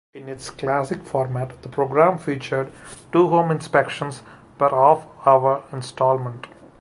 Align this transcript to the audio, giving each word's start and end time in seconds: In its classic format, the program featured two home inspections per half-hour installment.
In 0.15 0.27
its 0.27 0.49
classic 0.49 1.03
format, 1.03 1.61
the 1.61 1.69
program 1.69 2.17
featured 2.17 2.71
two 3.11 3.27
home 3.27 3.51
inspections 3.51 4.23
per 4.57 4.69
half-hour 4.69 5.61
installment. 5.71 6.47